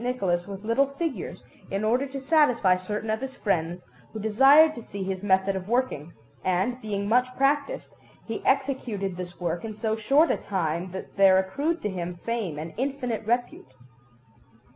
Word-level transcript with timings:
Nicholas 0.03 0.47
with 0.47 0.63
little 0.65 0.87
figures, 0.97 1.43
in 1.69 1.83
order 1.83 2.07
to 2.07 2.19
satisfy 2.19 2.75
certain 2.75 3.11
of 3.11 3.21
his 3.21 3.35
friends, 3.35 3.85
who 4.11 4.19
desired 4.19 4.73
to 4.73 4.81
see 4.81 5.03
his 5.03 5.21
method 5.21 5.55
of 5.55 5.69
working; 5.69 6.11
and, 6.43 6.81
being 6.81 7.07
much 7.07 7.27
practised, 7.37 7.93
he 8.25 8.43
executed 8.43 9.15
this 9.15 9.39
work 9.39 9.63
in 9.63 9.75
so 9.75 9.95
short 9.95 10.31
a 10.31 10.37
time 10.37 10.89
that 10.89 11.17
there 11.17 11.37
accrued 11.37 11.83
to 11.83 11.87
him 11.91 12.15
fame 12.25 12.57
and 12.57 12.73
infinite 12.77 13.23
repute. 13.27 13.75